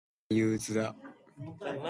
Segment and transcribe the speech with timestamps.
[0.01, 0.95] 明日からが憂鬱だ。